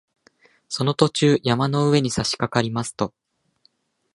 [0.67, 3.13] その途中、山の上にさしかかりますと